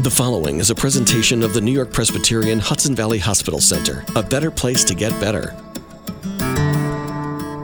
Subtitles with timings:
[0.00, 4.22] The following is a presentation of the New York Presbyterian Hudson Valley Hospital Center, a
[4.22, 5.56] better place to get better.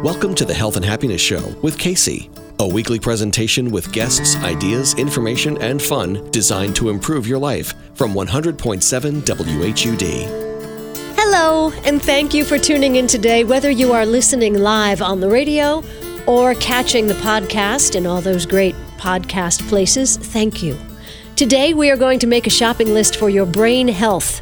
[0.03, 2.29] Welcome to the Health and Happiness Show with Casey,
[2.59, 8.15] a weekly presentation with guests, ideas, information, and fun designed to improve your life from
[8.15, 11.17] 100.7 WHUD.
[11.17, 15.31] Hello, and thank you for tuning in today, whether you are listening live on the
[15.31, 15.85] radio
[16.27, 20.17] or catching the podcast in all those great podcast places.
[20.17, 20.77] Thank you.
[21.37, 24.41] Today, we are going to make a shopping list for your brain health.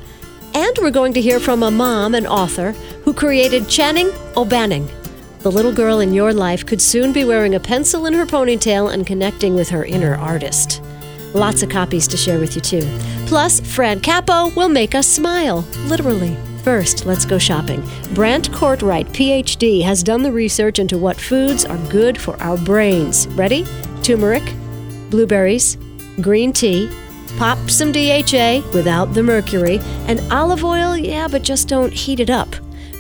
[0.53, 2.73] And we're going to hear from a mom and author
[3.07, 4.91] who created Channing O'Banning.
[5.39, 8.93] The little girl in your life could soon be wearing a pencil in her ponytail
[8.93, 10.83] and connecting with her inner artist.
[11.33, 12.99] Lots of copies to share with you, too.
[13.25, 16.37] Plus, Fran Capo will make us smile, literally.
[16.63, 17.83] First, let's go shopping.
[18.13, 23.29] Brant Cortright, PhD, has done the research into what foods are good for our brains.
[23.29, 23.65] Ready?
[24.03, 24.45] Turmeric,
[25.09, 25.79] blueberries,
[26.23, 26.91] green tea,
[27.37, 32.31] pop some DHA without the mercury, and olive oil, yeah, but just don't heat it
[32.31, 32.55] up.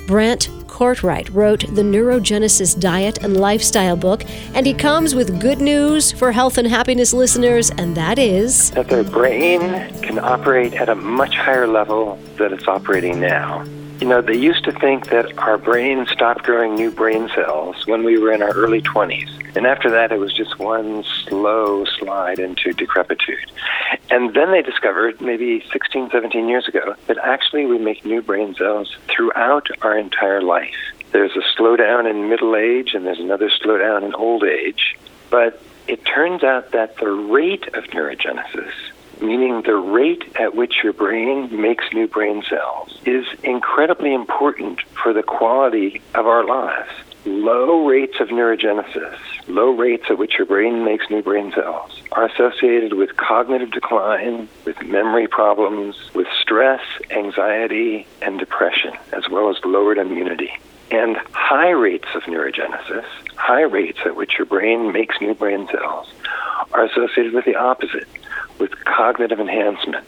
[0.06, 6.10] Brant Cortright wrote the Neurogenesis Diet and Lifestyle book, and he comes with good news
[6.10, 9.60] for health and happiness listeners, and that is that their brain
[10.02, 13.64] can operate at a much higher level than it's operating now.
[14.02, 18.02] You know, they used to think that our brain stopped growing new brain cells when
[18.02, 19.30] we were in our early 20s.
[19.54, 23.52] And after that, it was just one slow slide into decrepitude.
[24.10, 28.56] And then they discovered, maybe 16, 17 years ago, that actually we make new brain
[28.56, 30.74] cells throughout our entire life.
[31.12, 34.98] There's a slowdown in middle age, and there's another slowdown in old age.
[35.30, 38.72] But it turns out that the rate of neurogenesis
[39.22, 45.12] meaning the rate at which your brain makes new brain cells, is incredibly important for
[45.12, 46.90] the quality of our lives.
[47.24, 52.26] Low rates of neurogenesis, low rates at which your brain makes new brain cells, are
[52.26, 59.64] associated with cognitive decline, with memory problems, with stress, anxiety, and depression, as well as
[59.64, 60.50] lowered immunity.
[60.90, 66.12] And high rates of neurogenesis, high rates at which your brain makes new brain cells,
[66.72, 68.08] are associated with the opposite,
[68.58, 70.06] with cognitive enhancement,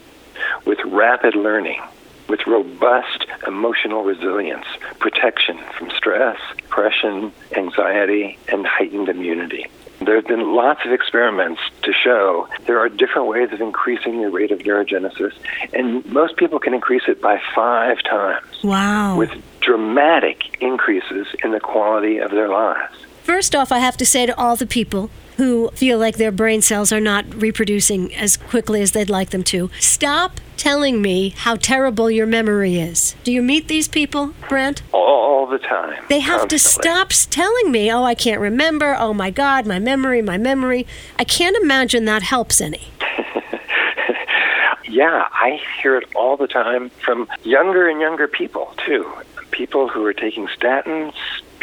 [0.64, 1.80] with rapid learning,
[2.28, 4.66] with robust emotional resilience,
[4.98, 9.66] protection from stress, depression, anxiety, and heightened immunity.
[10.00, 14.30] There have been lots of experiments to show there are different ways of increasing your
[14.30, 15.32] rate of neurogenesis,
[15.72, 18.62] and most people can increase it by five times.
[18.62, 19.16] Wow.
[19.16, 22.94] With dramatic increases in the quality of their lives.
[23.22, 26.62] First off, I have to say to all the people who feel like their brain
[26.62, 29.70] cells are not reproducing as quickly as they'd like them to.
[29.80, 33.14] Stop telling me how terrible your memory is.
[33.24, 34.82] Do you meet these people, Brent?
[34.92, 36.02] All the time.
[36.08, 36.58] They have constantly.
[36.58, 38.96] to stop telling me, oh, I can't remember.
[38.98, 40.86] Oh, my God, my memory, my memory.
[41.18, 42.88] I can't imagine that helps any.
[44.88, 49.10] yeah, I hear it all the time from younger and younger people, too.
[49.50, 51.14] People who are taking statins,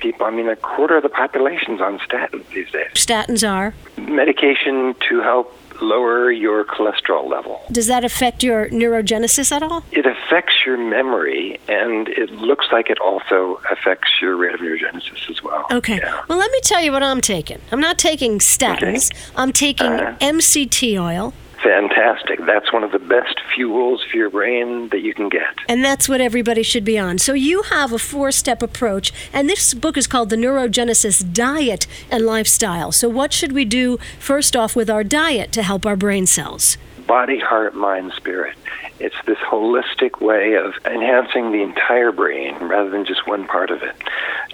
[0.01, 2.89] people, I mean, a quarter of the population's on statins these days.
[2.95, 3.73] Statins are?
[3.97, 7.59] Medication to help lower your cholesterol level.
[7.71, 9.83] Does that affect your neurogenesis at all?
[9.91, 15.27] It affects your memory, and it looks like it also affects your rate of neurogenesis
[15.29, 15.65] as well.
[15.71, 15.97] Okay.
[15.97, 16.21] Yeah.
[16.27, 17.59] Well, let me tell you what I'm taking.
[17.71, 19.11] I'm not taking statins.
[19.11, 19.19] Okay.
[19.35, 20.17] I'm taking Uh-huh.
[20.19, 21.33] MCT oil,
[21.63, 22.39] Fantastic.
[22.45, 25.55] That's one of the best fuels for your brain that you can get.
[25.69, 27.19] and that's what everybody should be on.
[27.19, 32.25] So you have a four-step approach, and this book is called The Neurogenesis Diet and
[32.25, 32.91] Lifestyle.
[32.91, 36.77] So what should we do first off with our diet to help our brain cells?
[37.05, 38.55] Body, heart, mind, spirit.
[38.99, 43.81] It's this holistic way of enhancing the entire brain rather than just one part of
[43.83, 43.95] it.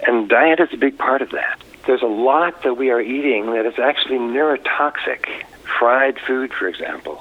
[0.06, 1.60] And diet is a big part of that.
[1.86, 5.24] There's a lot that we are eating that is actually neurotoxic.
[5.78, 7.16] Fried food, for example.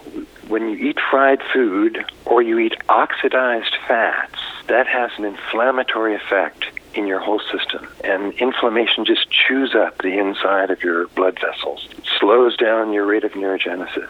[0.47, 6.65] When you eat fried food or you eat oxidized fats, that has an inflammatory effect
[6.95, 7.87] in your whole system.
[8.03, 11.87] And inflammation just chews up the inside of your blood vessels.
[12.19, 14.09] Slows down your rate of neurogenesis.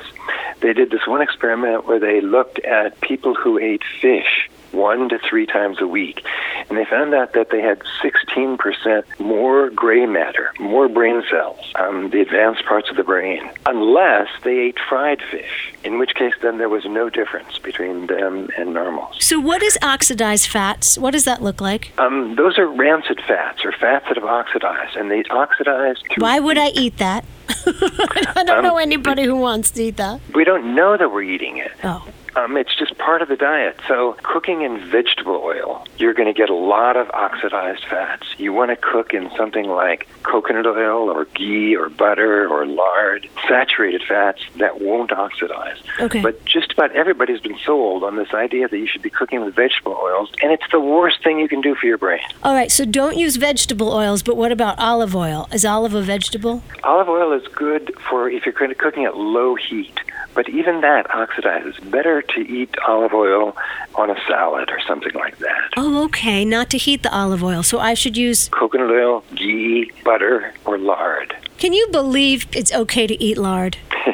[0.59, 5.19] They did this one experiment where they looked at people who ate fish one to
[5.19, 6.25] three times a week.
[6.69, 12.09] And they found out that they had 16% more gray matter, more brain cells, um,
[12.09, 16.57] the advanced parts of the brain, unless they ate fried fish, in which case then
[16.57, 19.15] there was no difference between them and normals.
[19.19, 20.98] So what is oxidized fats?
[20.98, 21.98] What does that look like?
[21.98, 25.98] Um, those are rancid fats, or fats that have oxidized, and they oxidize.
[26.18, 27.24] Why would I eat that?
[28.36, 30.19] I don't Um, know anybody who wants to eat that.
[30.34, 31.72] We don't know that we're eating it.
[31.84, 32.06] Oh.
[32.38, 33.80] Um, it's just part of the diet.
[33.88, 38.28] So, cooking in vegetable oil, you're going to get a lot of oxidized fats.
[38.38, 43.28] You want to cook in something like coconut oil or ghee or butter or lard,
[43.48, 45.80] saturated fats that won't oxidize.
[46.00, 46.22] Okay.
[46.22, 49.56] But just about everybody's been sold on this idea that you should be cooking with
[49.56, 52.22] vegetable oils, and it's the worst thing you can do for your brain.
[52.44, 55.50] All right, so don't use vegetable oils, but what about olive oil?
[55.51, 56.62] Is olive a vegetable?
[56.84, 59.98] Olive oil is good for if you're cooking at low heat.
[60.38, 61.89] But even that oxidizes.
[61.89, 63.57] Better to eat olive oil
[63.95, 65.72] on a salad or something like that.
[65.75, 66.45] Oh, okay.
[66.45, 67.63] Not to heat the olive oil.
[67.63, 68.48] So I should use.
[68.50, 71.36] Coconut oil, ghee, butter, or lard.
[71.57, 73.78] Can you believe it's okay to eat lard?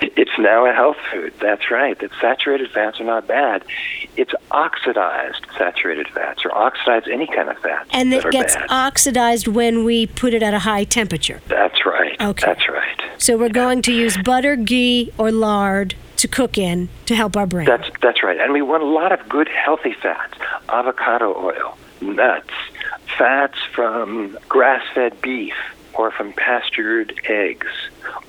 [0.00, 1.34] it's now a health food.
[1.40, 1.98] That's right.
[1.98, 3.64] That saturated fats are not bad.
[4.16, 7.90] It's oxidized saturated fats or oxidized any kind of fats.
[7.92, 8.66] And it gets bad.
[8.70, 11.40] oxidized when we put it at a high temperature.
[11.48, 12.14] That's right.
[12.20, 12.46] Okay.
[12.46, 13.07] That's right.
[13.18, 17.46] So we're going to use butter, ghee, or lard to cook in to help our
[17.46, 17.66] brain.
[17.66, 18.38] That's that's right.
[18.38, 20.34] And we want a lot of good healthy fats.
[20.68, 22.54] Avocado oil, nuts,
[23.16, 25.54] fats from grass-fed beef
[25.94, 27.66] or from pastured eggs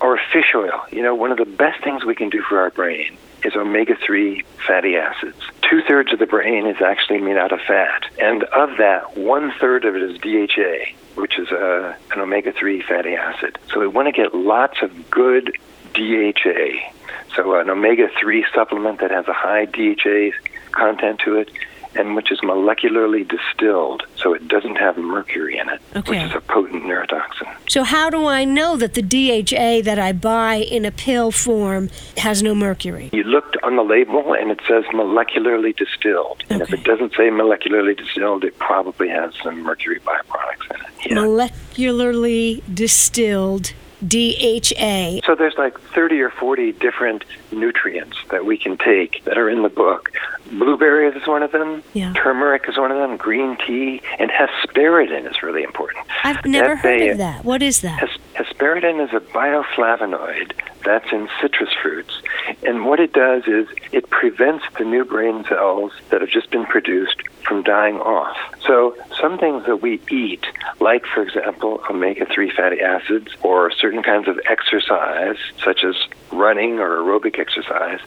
[0.01, 0.85] or fish oil.
[0.91, 3.95] You know, one of the best things we can do for our brain is omega
[3.95, 5.39] 3 fatty acids.
[5.61, 8.05] Two thirds of the brain is actually made out of fat.
[8.19, 12.81] And of that, one third of it is DHA, which is a, an omega 3
[12.81, 13.57] fatty acid.
[13.71, 15.57] So we want to get lots of good
[15.93, 16.91] DHA.
[17.35, 20.31] So an omega 3 supplement that has a high DHA
[20.71, 21.51] content to it
[21.95, 26.11] and which is molecularly distilled, so it doesn't have mercury in it, Okay.
[26.23, 27.47] which is a potent neurotoxin.
[27.67, 31.89] So how do I know that the DHA that I buy in a pill form
[32.17, 33.09] has no mercury?
[33.11, 36.43] You looked on the label and it says molecularly distilled.
[36.49, 41.11] And if it doesn't say molecularly distilled, it probably has some mercury byproducts in it.
[41.11, 41.17] Yeah.
[41.17, 43.73] Molecularly distilled
[44.05, 45.21] DHA.
[45.25, 49.61] So there's like 30 or 40 different nutrients that we can take that are in
[49.63, 50.11] the book.
[50.51, 51.83] Blueberries is one of them.
[51.93, 52.13] Yeah.
[52.13, 53.17] Turmeric is one of them.
[53.17, 56.05] Green tea and hesperidin is really important.
[56.23, 57.45] I've never That's heard a- of that.
[57.45, 57.99] What is that?
[57.99, 58.17] Hes-
[58.47, 60.53] hesperidin is a bioflavonoid
[60.85, 62.21] that's in citrus fruits.
[62.63, 66.65] And what it does is it prevents the new brain cells that have just been
[66.65, 68.37] produced from dying off.
[68.65, 70.45] So some things that we eat,
[70.79, 75.95] like, for example, omega 3 fatty acids or certain kinds of exercise, such as
[76.31, 77.99] running or aerobic exercise,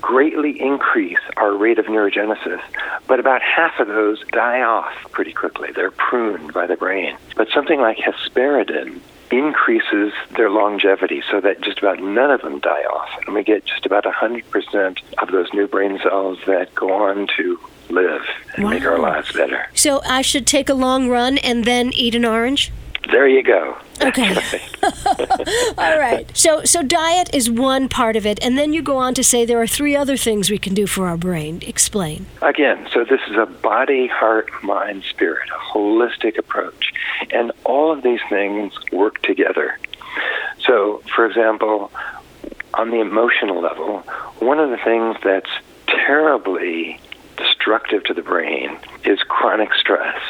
[0.00, 2.60] greatly increase our rate of neurogenesis,
[3.06, 5.70] but about half of those die off pretty quickly.
[5.72, 7.16] They're pruned by the brain.
[7.36, 9.00] But something like hesperidin
[9.30, 13.08] increases their longevity so that just about none of them die off.
[13.26, 17.58] And we get just about 100% of those new brain cells that go on to
[17.88, 18.22] live
[18.56, 19.12] and make our Wow.
[19.14, 19.66] lives better.
[19.74, 22.70] So I should take a long run and then eat an orange?
[23.10, 23.76] There you go.
[24.00, 24.34] Okay.
[25.78, 26.30] All right.
[26.34, 29.44] So so diet is one part of it and then you go on to say
[29.44, 31.62] there are three other things we can do for our brain.
[31.66, 32.26] Explain.
[32.42, 36.92] Again, so this is a body, heart, mind, spirit, a holistic approach.
[37.30, 39.78] And all of these things work together.
[40.60, 41.90] So, for example,
[42.74, 44.00] on the emotional level,
[44.38, 45.50] one of the things that's
[45.86, 47.00] terribly
[47.36, 50.20] destructive to the brain is chronic stress.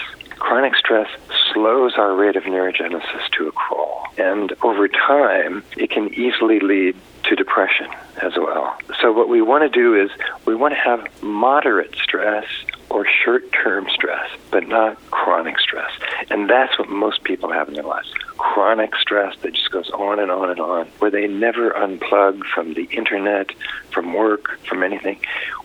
[0.45, 1.09] Chronic stress
[1.55, 4.05] slows our rate of neurogenesis to a crawl.
[4.19, 7.87] And over time, it can easily lead to depression
[8.21, 8.77] as well.
[9.01, 10.11] So, what we want to do is
[10.45, 12.45] we want to have moderate stress
[12.91, 15.91] or short term stress, but not chronic stress.
[16.31, 20.19] And that's what most people have in their lives chronic stress that just goes on
[20.19, 23.51] and on and on, where they never unplug from the internet,
[23.91, 25.19] from work, from anything.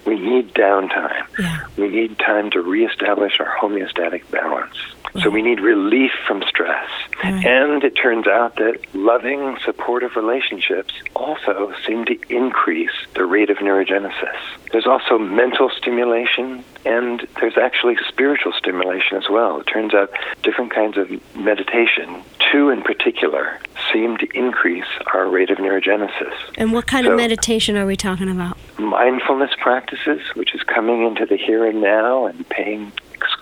[0.06, 1.26] We need downtime.
[1.38, 1.66] Yeah.
[1.78, 4.76] We need time to reestablish our homeostatic balance.
[5.24, 6.88] So we need relief from stress.
[7.24, 13.58] And it turns out that loving, supportive relationships also seem to increase the rate of
[13.58, 14.38] neurogenesis.
[14.72, 19.60] There's also mental stimulation, and there's actually spiritual stimulation as well.
[19.60, 20.12] It turns out
[20.44, 23.60] different kinds of meditation, two in particular,
[23.92, 26.34] seem to increase our rate of neurogenesis.
[26.58, 28.58] And what kind So- of meditation are we talking about?
[28.78, 32.92] Mindfulness practices, which is coming into the here and now and paying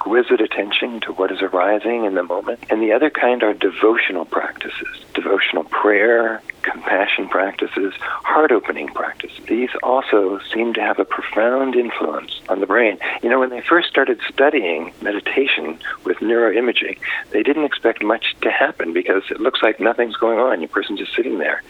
[0.08, 2.60] exquisite attention to what is arising in the moment.
[2.70, 9.38] And the other kind are devotional practices, devotional prayer, compassion practices, heart opening practices.
[9.48, 12.98] These also seem to have a profound influence on the brain.
[13.22, 16.98] You know, when they first started studying meditation with neuroimaging,
[17.32, 20.62] they didn't expect much to happen because it looks like nothing's going on.
[20.62, 21.62] Your person's just sitting there.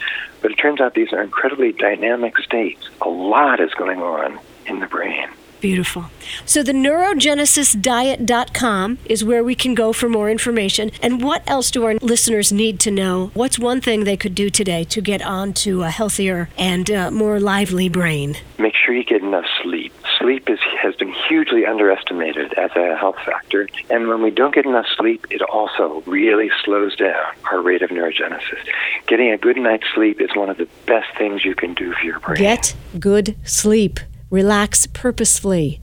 [0.41, 2.87] But it turns out these are incredibly dynamic states.
[3.01, 5.27] A lot is going on in the brain.
[5.59, 6.05] Beautiful.
[6.45, 10.91] So the neurogenesisdiet.com is where we can go for more information.
[11.01, 13.31] And what else do our listeners need to know?
[13.33, 17.11] What's one thing they could do today to get on to a healthier and uh,
[17.11, 18.35] more lively brain?
[18.59, 19.93] Make sure you get enough sleep.
[20.19, 23.67] Sleep is, has been hugely underestimated as a health factor.
[23.89, 27.89] And when we don't get enough sleep, it also really slows down our rate of
[27.89, 28.59] neurogenesis.
[29.07, 32.03] Getting a good night's sleep is one of the best things you can do for
[32.03, 32.37] your brain.
[32.37, 33.99] Get good sleep.
[34.29, 35.79] Relax purposefully.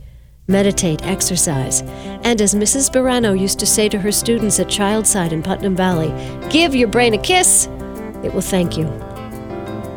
[0.47, 1.81] Meditate, exercise.
[2.25, 2.93] And as Mrs.
[2.93, 6.13] Barano used to say to her students at Childside in Putnam Valley,
[6.51, 7.67] give your brain a kiss.
[8.23, 8.85] It will thank you.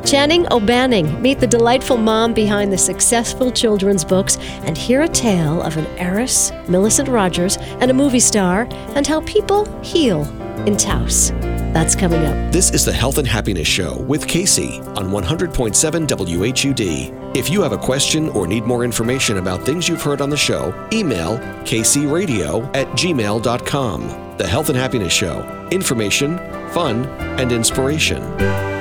[0.06, 5.62] Channing O'Banning, meet the delightful mom behind the successful children's books and hear a tale
[5.62, 10.24] of an heiress, Millicent Rogers, and a movie star, and how people heal
[10.66, 11.34] in Taos.
[11.78, 12.52] That's coming up.
[12.52, 17.38] This is the Health and Happiness Show with Casey on 100.7 WHUD.
[17.38, 20.38] If you have a question or need more information about things you've heard on the
[20.38, 24.38] show, email kcradio at gmail.com.
[24.40, 25.68] The Health and Happiness Show.
[25.70, 26.40] Information,
[26.72, 27.06] fun,
[27.40, 28.77] and inspiration.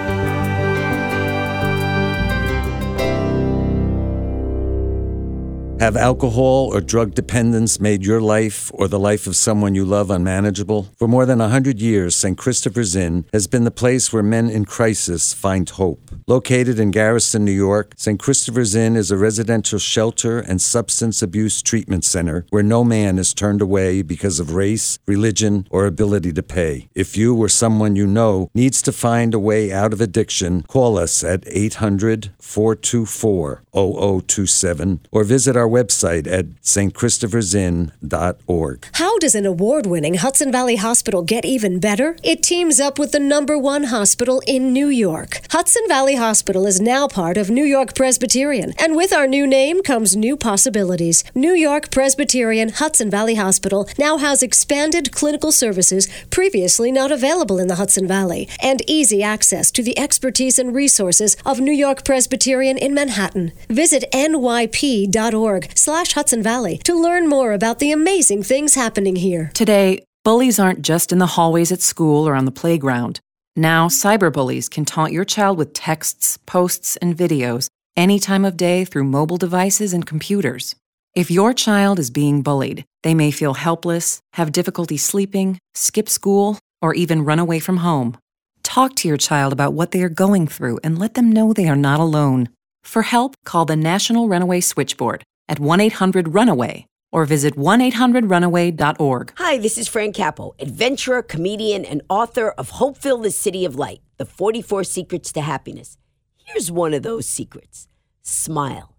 [5.86, 10.10] Have alcohol or drug dependence made your life or the life of someone you love
[10.10, 10.88] unmanageable?
[10.98, 12.36] For more than a 100 years, St.
[12.36, 16.10] Christopher's Inn has been the place where men in crisis find hope.
[16.26, 18.18] Located in Garrison, New York, St.
[18.18, 23.32] Christopher's Inn is a residential shelter and substance abuse treatment center where no man is
[23.32, 26.88] turned away because of race, religion, or ability to pay.
[26.96, 30.98] If you or someone you know needs to find a way out of addiction, call
[30.98, 38.88] us at 800 424 0027 or visit our website at stchristophersinn.org.
[38.94, 42.16] How does an award winning Hudson Valley Hospital get even better?
[42.22, 45.40] It teams up with the number one hospital in New York.
[45.50, 49.82] Hudson Valley Hospital is now part of New York Presbyterian, and with our new name
[49.82, 51.22] comes new possibilities.
[51.34, 57.68] New York Presbyterian Hudson Valley Hospital now has expanded clinical services previously not available in
[57.68, 62.78] the Hudson Valley, and easy access to the expertise and resources of New York Presbyterian
[62.78, 63.52] in Manhattan.
[63.68, 69.50] Visit nyp.org slash Hudson Valley to learn more about the amazing things happening here.
[69.54, 73.20] Today, bullies aren't just in the hallways at school or on the playground.
[73.54, 78.84] Now, cyberbullies can taunt your child with texts, posts, and videos any time of day
[78.84, 80.76] through mobile devices and computers.
[81.14, 86.58] If your child is being bullied, they may feel helpless, have difficulty sleeping, skip school,
[86.82, 88.18] or even run away from home.
[88.62, 91.68] Talk to your child about what they are going through and let them know they
[91.68, 92.50] are not alone.
[92.84, 98.28] For help, call the National Runaway Switchboard at 1 800 Runaway or visit 1 800
[98.30, 99.32] Runaway.org.
[99.36, 104.00] Hi, this is Fran Capo, adventurer, comedian, and author of Hopeville, the City of Light
[104.16, 105.98] The 44 Secrets to Happiness.
[106.36, 107.88] Here's one of those secrets
[108.22, 108.94] smile.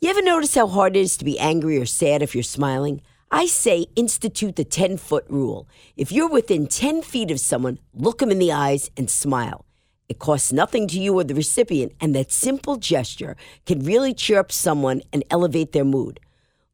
[0.00, 3.02] You ever notice how hard it is to be angry or sad if you're smiling?
[3.30, 5.68] I say institute the 10 foot rule.
[5.96, 9.64] If you're within 10 feet of someone, look them in the eyes and smile.
[10.10, 14.40] It costs nothing to you or the recipient, and that simple gesture can really cheer
[14.40, 16.18] up someone and elevate their mood.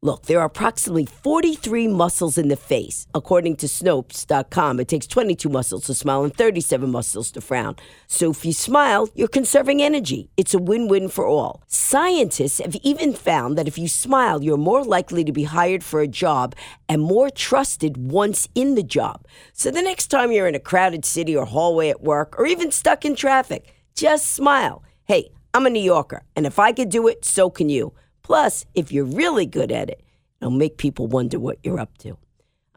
[0.03, 3.07] Look, there are approximately 43 muscles in the face.
[3.15, 7.75] According to Snopes.com, it takes 22 muscles to smile and 37 muscles to frown.
[8.05, 10.29] So if you smile, you're conserving energy.
[10.37, 11.63] It's a win win for all.
[11.65, 15.99] Scientists have even found that if you smile, you're more likely to be hired for
[15.99, 16.53] a job
[16.87, 19.25] and more trusted once in the job.
[19.53, 22.69] So the next time you're in a crowded city or hallway at work or even
[22.69, 24.83] stuck in traffic, just smile.
[25.05, 27.93] Hey, I'm a New Yorker, and if I could do it, so can you.
[28.27, 30.03] Plus, if you're really good at it,
[30.41, 32.17] it'll make people wonder what you're up to.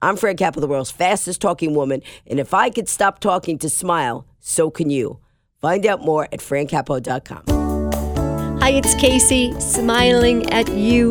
[0.01, 3.69] I'm Fran Capo, the world's fastest talking woman, and if I could stop talking to
[3.69, 5.19] smile, so can you.
[5.61, 8.61] Find out more at francapo.com.
[8.61, 11.11] Hi, it's Casey, smiling at you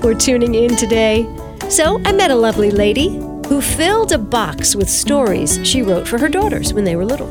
[0.00, 1.24] for tuning in today.
[1.68, 6.18] So, I met a lovely lady who filled a box with stories she wrote for
[6.18, 7.30] her daughters when they were little.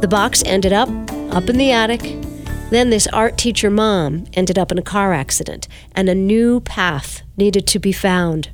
[0.00, 0.88] The box ended up
[1.30, 2.25] up in the attic
[2.70, 7.22] then this art teacher mom ended up in a car accident, and a new path
[7.36, 8.50] needed to be found.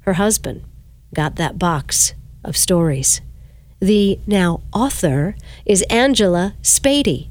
[0.00, 0.62] Her husband
[1.14, 3.20] got that box of stories.
[3.80, 7.28] The now author is Angela Spady.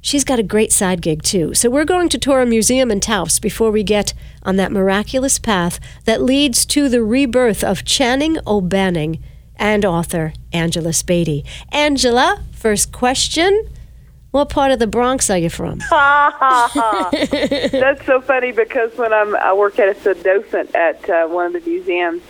[0.00, 1.54] She's got a great side gig too.
[1.54, 4.12] So we're going to tour a museum in Taos before we get
[4.42, 9.20] on that miraculous path that leads to the rebirth of Channing O'Banning
[9.56, 11.44] and author Angela Spady.
[11.72, 13.68] Angela, first question.
[14.36, 15.78] What part of the Bronx are you from?
[15.90, 16.74] That's
[18.04, 21.70] so funny because when I'm, I work as a docent at uh, one of the
[21.70, 22.20] museums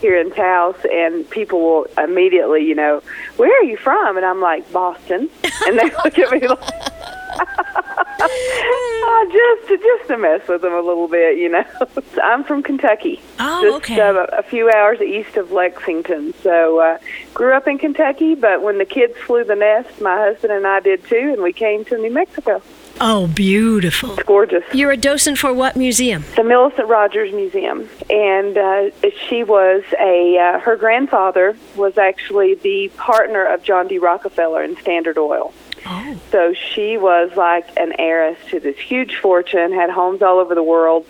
[0.00, 3.02] here in Taos, and people will immediately, you know,
[3.36, 4.16] where are you from?
[4.16, 5.28] And I'm like, Boston.
[5.66, 6.58] And they look at me like,
[8.20, 11.64] uh, just just to mess with them a little bit, you know.
[12.22, 14.00] I'm from Kentucky, Oh, just okay.
[14.00, 16.34] uh, a few hours east of Lexington.
[16.42, 16.98] So uh,
[17.34, 20.80] grew up in Kentucky, but when the kids flew the nest, my husband and I
[20.80, 22.62] did too, and we came to New Mexico.
[23.00, 24.14] Oh, beautiful.
[24.14, 24.64] It's gorgeous.
[24.72, 26.24] You're a docent for what museum?
[26.36, 28.90] the Millicent Rogers Museum, and uh,
[29.28, 30.38] she was a.
[30.38, 33.98] Uh, her grandfather was actually the partner of John D.
[33.98, 35.52] Rockefeller in Standard Oil.
[35.86, 36.20] Oh.
[36.32, 40.62] So she was like an heiress to this huge fortune, had homes all over the
[40.62, 41.06] world,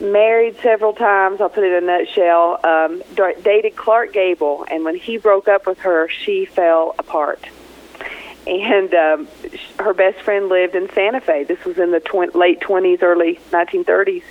[0.00, 1.40] married several times.
[1.40, 2.60] I'll put it in a nutshell.
[2.64, 3.02] Um,
[3.42, 7.44] dated Clark Gable, and when he broke up with her, she fell apart.
[8.46, 9.28] And um,
[9.80, 11.44] her best friend lived in Santa Fe.
[11.44, 14.22] This was in the tw- late 20s, early 1930s,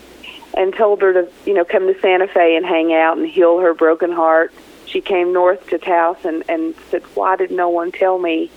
[0.55, 3.59] and told her to, you know, come to Santa Fe and hang out and heal
[3.59, 4.53] her broken heart.
[4.85, 8.49] She came north to Taos and, and said, "Why did no one tell me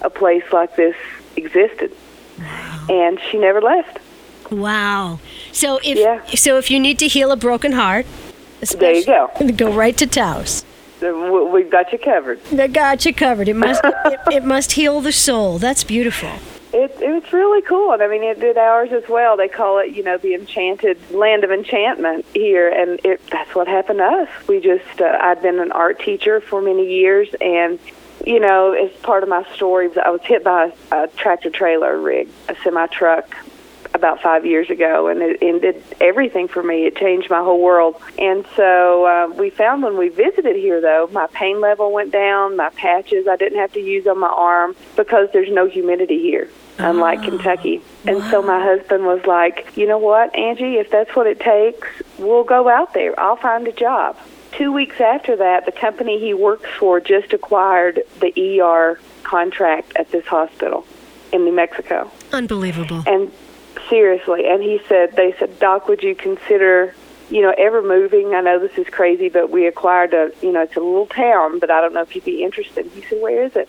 [0.00, 0.96] a place like this
[1.36, 1.92] existed?"
[2.88, 3.98] And she never left.
[4.50, 5.18] Wow.
[5.52, 6.24] So if Yeah.
[6.34, 8.06] so if you need to heal a broken heart,
[8.60, 9.30] There you go.
[9.34, 10.64] especially- go right to Taos.
[11.12, 12.42] We- We've got you covered.
[12.46, 13.48] They got you covered.
[13.48, 15.58] It must it, it must heal the soul.
[15.58, 16.30] That's beautiful.
[16.72, 19.36] It, it was really cool, and I mean, it did ours as well.
[19.36, 23.68] They call it, you know, the enchanted land of enchantment here, and it that's what
[23.68, 24.28] happened to us.
[24.48, 27.78] We just, uh, I'd been an art teacher for many years, and
[28.26, 31.96] you know, as part of my story, I was hit by a, a tractor trailer
[32.00, 33.36] rig, a semi truck,
[33.94, 36.84] about five years ago, and it ended everything for me.
[36.84, 37.94] It changed my whole world.
[38.18, 42.56] And so uh, we found when we visited here, though, my pain level went down,
[42.56, 46.50] my patches I didn't have to use on my arm because there's no humidity here,
[46.78, 47.82] unlike Kentucky.
[48.06, 51.88] And so my husband was like, you know what, Angie, if that's what it takes,
[52.18, 53.18] we'll go out there.
[53.18, 54.18] I'll find a job.
[54.52, 60.10] Two weeks after that, the company he works for just acquired the ER contract at
[60.10, 60.84] this hospital
[61.32, 62.10] in New Mexico.
[62.32, 63.02] Unbelievable.
[63.06, 63.32] And
[63.88, 66.94] seriously, and he said, they said, Doc, would you consider,
[67.30, 68.34] you know, ever moving?
[68.34, 71.58] I know this is crazy, but we acquired a, you know, it's a little town,
[71.58, 72.86] but I don't know if you'd be interested.
[72.94, 73.68] He said, where is it?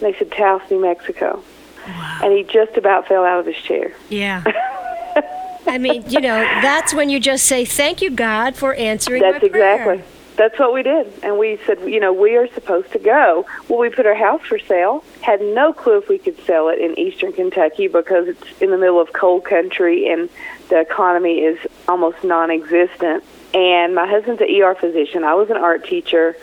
[0.00, 1.42] And they said, Taos, New Mexico.
[1.86, 3.92] And he just about fell out of his chair.
[4.08, 4.42] Yeah.
[5.68, 9.42] I mean, you know, that's when you just say thank you, God, for answering That's
[9.42, 9.74] my prayer.
[9.74, 10.15] exactly.
[10.36, 11.12] That's what we did.
[11.22, 13.46] And we said, you know, we are supposed to go.
[13.68, 15.02] Well, we put our house for sale.
[15.22, 18.76] Had no clue if we could sell it in eastern Kentucky because it's in the
[18.76, 20.28] middle of cold country and
[20.68, 23.24] the economy is almost non existent.
[23.54, 25.24] And my husband's an ER physician.
[25.24, 26.36] I was an art teacher.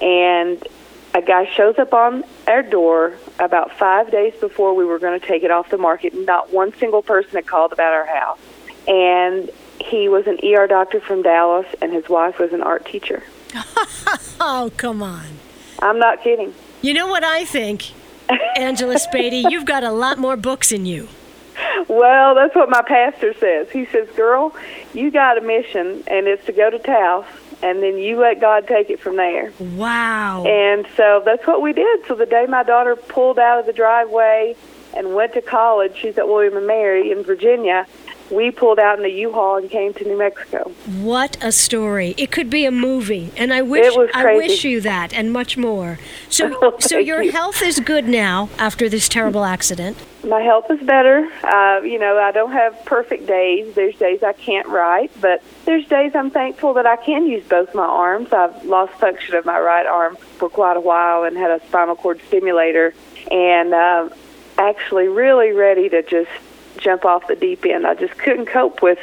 [0.00, 0.66] And
[1.12, 5.26] a guy shows up on our door about five days before we were going to
[5.26, 6.14] take it off the market.
[6.14, 8.38] Not one single person had called about our house.
[8.88, 13.22] And he was an ER doctor from Dallas, and his wife was an art teacher.
[14.40, 15.24] Oh, come on.
[15.80, 16.52] I'm not kidding.
[16.82, 17.92] You know what I think,
[18.56, 19.42] Angela Spady?
[19.50, 21.08] You've got a lot more books in you.
[21.88, 23.70] Well, that's what my pastor says.
[23.70, 24.54] He says, "Girl,
[24.92, 27.24] you got a mission, and it's to go to Taos,
[27.62, 30.44] and then you let God take it from there." Wow.
[30.44, 32.06] And so that's what we did.
[32.06, 34.56] So the day my daughter pulled out of the driveway
[34.94, 37.86] and went to college, she's at William and Mary in Virginia.
[38.30, 40.70] We pulled out in the U-Haul and came to New Mexico.
[41.00, 42.14] What a story!
[42.16, 45.98] It could be a movie, and I wish I wish you that and much more.
[46.30, 47.32] So, Oh, so your you.
[47.32, 49.98] health is good now after this terrible accident.
[50.26, 51.30] My health is better.
[51.42, 53.74] Uh, you know, I don't have perfect days.
[53.74, 57.74] There's days I can't write, but there's days I'm thankful that I can use both
[57.74, 58.32] my arms.
[58.32, 61.94] I've lost function of my right arm for quite a while and had a spinal
[61.94, 62.94] cord stimulator,
[63.30, 64.08] and uh,
[64.56, 66.30] actually really ready to just
[66.84, 67.86] jump off the deep end.
[67.86, 68.98] I just couldn't cope with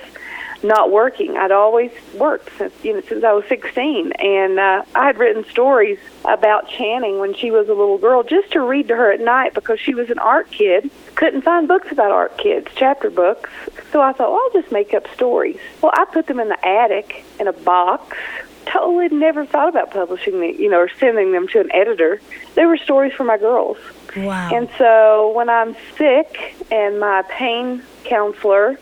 [0.63, 1.37] not working.
[1.37, 5.43] I'd always worked since you know since I was 16, and uh, I had written
[5.45, 9.19] stories about Channing when she was a little girl, just to read to her at
[9.19, 10.89] night because she was an art kid.
[11.15, 13.49] Couldn't find books about art kids, chapter books.
[13.91, 15.59] So I thought, well, I'll just make up stories.
[15.81, 18.17] Well, I put them in the attic in a box.
[18.65, 22.21] Totally never thought about publishing them, you know, or sending them to an editor.
[22.53, 23.77] They were stories for my girls.
[24.15, 24.49] Wow.
[24.53, 28.77] And so when I'm sick and my pain counselor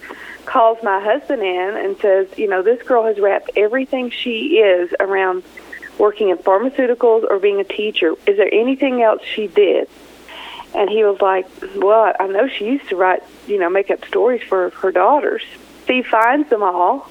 [0.46, 4.92] calls my husband in and says, you know, this girl has wrapped everything she is
[5.00, 5.44] around
[5.98, 8.16] working in pharmaceuticals or being a teacher.
[8.26, 9.88] Is there anything else she did?
[10.74, 14.06] And he was like, well, I know she used to write, you know, make up
[14.06, 15.44] stories for her daughters.
[15.88, 17.10] He finds them all,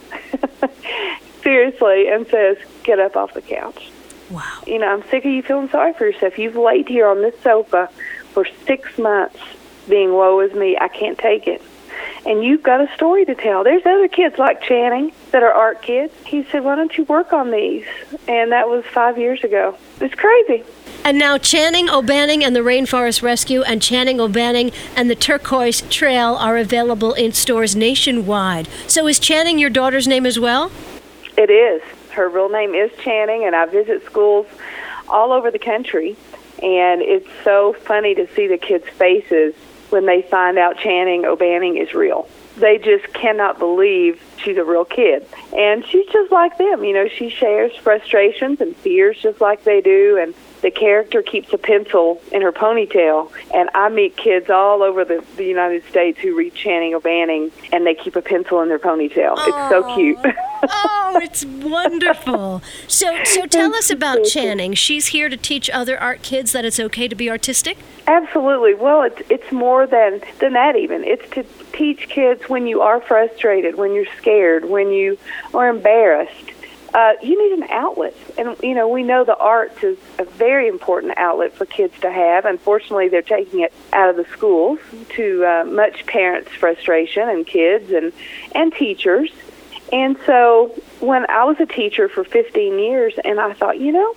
[1.43, 3.91] seriously, and says, get up off the couch
[4.31, 4.63] wow.
[4.67, 6.39] you know, I'm sick of you feeling sorry for yourself.
[6.39, 7.91] You've laid here on this sofa
[8.33, 9.39] for six months
[9.89, 10.77] being woe is me.
[10.81, 11.63] I can't take it.
[12.27, 13.65] and you've got a story to tell.
[13.65, 16.13] There's other kids like Channing that are art kids.
[16.27, 17.87] He said, Why don't you work on these?
[18.27, 19.77] And that was five years ago.
[20.01, 20.65] It's crazy.
[21.05, 26.35] And now Channing O'Banning and the Rainforest Rescue and Channing O'Banning and the Turquoise Trail
[26.35, 28.69] are available in stores nationwide.
[28.87, 30.71] So is Channing your daughter's name as well?
[31.37, 31.83] It is.
[32.19, 34.49] Her real name is Channing, and I visit schools
[35.09, 36.17] all over the country.
[36.61, 39.55] And it's so funny to see the kids' faces
[39.91, 42.29] when they find out Channing O'Banning is real.
[42.57, 45.29] They just cannot believe she's a real kid.
[45.57, 46.83] And she's just like them.
[46.83, 50.19] You know, she shares frustrations and fears just like they do.
[50.21, 53.31] And the character keeps a pencil in her ponytail.
[53.55, 57.87] And I meet kids all over the, the United States who read Channing O'Banning, and
[57.87, 59.35] they keep a pencil in their ponytail.
[59.39, 60.19] It's so cute.
[60.63, 62.63] oh, it's wonderful.
[62.87, 64.75] So, so tell us about Channing.
[64.75, 67.79] She's here to teach other art kids that it's okay to be artistic.
[68.07, 68.75] Absolutely.
[68.75, 70.77] Well, it's it's more than than that.
[70.77, 75.19] Even it's to teach kids when you are frustrated, when you're scared, when you
[75.53, 76.53] are embarrassed.
[76.95, 80.69] Uh, you need an outlet, and you know we know the arts is a very
[80.69, 82.47] important outlet for kids to have.
[82.47, 84.79] Unfortunately, they're taking it out of the schools
[85.11, 88.13] to uh, much parents' frustration and kids and
[88.55, 89.31] and teachers.
[89.93, 94.15] And so when I was a teacher for 15 years, and I thought, you know,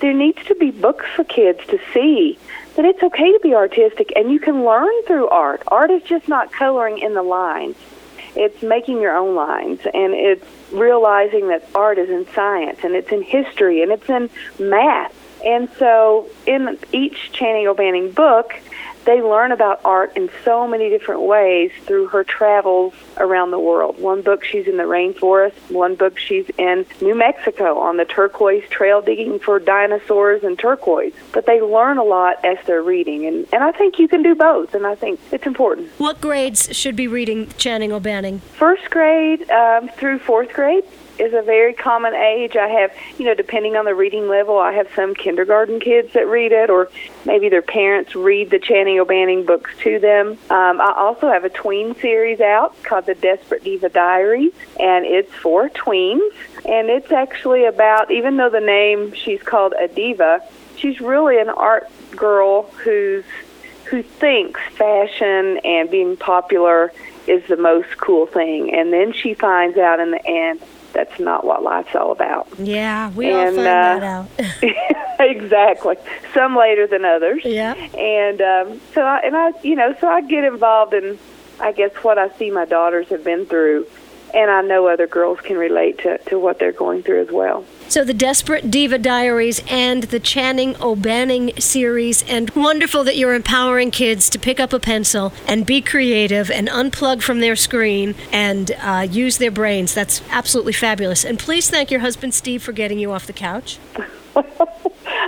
[0.00, 2.38] there needs to be books for kids to see
[2.76, 5.62] that it's okay to be artistic and you can learn through art.
[5.68, 7.76] Art is just not coloring in the lines.
[8.36, 13.10] It's making your own lines and it's realizing that art is in science and it's
[13.10, 15.14] in history and it's in math.
[15.44, 18.54] And so in each Channing O'Banning book,
[19.04, 23.98] they learn about art in so many different ways through her travels around the world.
[24.00, 28.68] One book she's in the rainforest, one book she's in New Mexico on the turquoise
[28.70, 31.12] trail digging for dinosaurs and turquoise.
[31.32, 34.34] But they learn a lot as they're reading, and, and I think you can do
[34.34, 35.90] both, and I think it's important.
[35.98, 38.40] What grades should be reading Channing O'Banning?
[38.40, 40.84] First grade um, through fourth grade
[41.18, 42.56] is a very common age.
[42.56, 46.26] I have, you know, depending on the reading level, I have some kindergarten kids that
[46.26, 46.90] read it, or
[47.24, 50.38] maybe their parents read the Channing O'Banning books to them.
[50.50, 55.32] Um, I also have a tween series out called the Desperate Diva Diaries, and it's
[55.34, 56.32] for tweens.
[56.66, 60.40] And it's actually about, even though the name she's called a diva,
[60.76, 63.24] she's really an art girl who's
[63.84, 66.90] who thinks fashion and being popular
[67.26, 68.72] is the most cool thing.
[68.72, 70.62] And then she finds out in the end
[70.94, 72.48] that's not what life's all about.
[72.58, 75.20] Yeah, we and, all find uh, that out.
[75.20, 75.96] exactly.
[76.32, 77.44] Some later than others.
[77.44, 77.74] Yeah.
[77.74, 81.18] And um, so, I, and I, you know, so I get involved in,
[81.60, 83.86] I guess, what I see my daughters have been through,
[84.32, 87.64] and I know other girls can relate to to what they're going through as well.
[87.88, 93.90] So, the Desperate Diva Diaries and the Channing O'Banning series, and wonderful that you're empowering
[93.90, 98.72] kids to pick up a pencil and be creative and unplug from their screen and
[98.80, 99.94] uh, use their brains.
[99.94, 101.24] That's absolutely fabulous.
[101.24, 103.78] And please thank your husband, Steve, for getting you off the couch.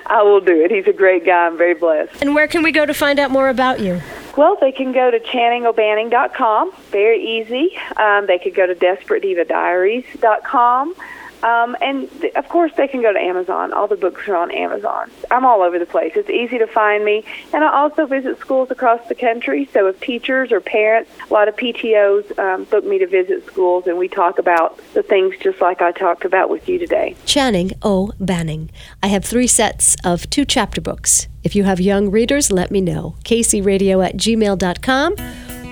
[0.06, 0.70] I will do it.
[0.70, 1.46] He's a great guy.
[1.46, 2.22] I'm very blessed.
[2.22, 4.00] And where can we go to find out more about you?
[4.36, 6.72] Well, they can go to ChanningO'Banning.com.
[6.90, 7.78] Very easy.
[7.96, 10.94] Um, they could go to DesperateDivaDiaries.com.
[11.42, 13.72] Um, and th- of course, they can go to Amazon.
[13.72, 15.10] All the books are on Amazon.
[15.30, 16.12] I'm all over the place.
[16.16, 17.24] It's easy to find me.
[17.52, 19.68] And I also visit schools across the country.
[19.72, 23.86] So if teachers or parents, a lot of PTOs um, book me to visit schools,
[23.86, 27.16] and we talk about the things just like I talked about with you today.
[27.24, 28.12] Channing O.
[28.18, 28.70] Banning.
[29.02, 31.28] I have three sets of two chapter books.
[31.44, 33.14] If you have young readers, let me know.
[33.24, 35.14] KCRadio at gmail.com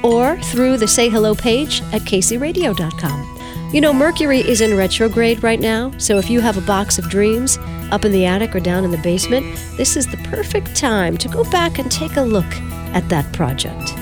[0.05, 3.34] or through the Say Hello page at KCRadio.com.
[3.75, 7.11] You know, Mercury is in retrograde right now, so if you have a box of
[7.11, 7.59] dreams
[7.91, 9.45] up in the attic or down in the basement,
[9.77, 12.47] this is the perfect time to go back and take a look
[12.95, 13.93] at that project.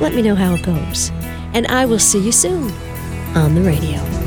[0.00, 1.10] Let me know how it goes.
[1.54, 2.70] And I will see you soon
[3.34, 4.25] on the radio.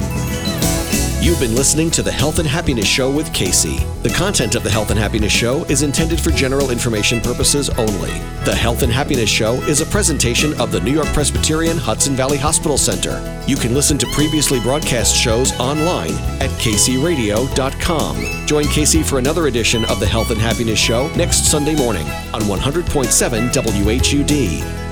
[1.22, 3.84] You've been listening to the Health and Happiness Show with Casey.
[4.04, 8.12] The content of the Health and Happiness Show is intended for general information purposes only.
[8.46, 12.38] The Health and Happiness Show is a presentation of the New York Presbyterian Hudson Valley
[12.38, 13.44] Hospital Center.
[13.48, 18.48] You can listen to previously broadcast shows online at kcradio.com.
[18.48, 22.44] Join Casey for another edition of the Health and Happiness Show next Sunday morning on
[22.44, 24.89] 100.7 WHUD.